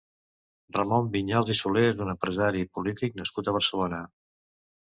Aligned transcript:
Ramon 0.77 1.11
Viñals 1.15 1.51
i 1.55 1.57
Soler 1.59 1.85
és 1.89 2.01
un 2.05 2.11
empresari 2.15 2.65
i 2.65 2.69
polític 2.79 3.21
nascut 3.23 3.51
a 3.53 3.57
Barcelona. 3.59 4.01